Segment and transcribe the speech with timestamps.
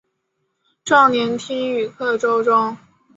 [0.83, 2.75] 壮年听雨客舟中。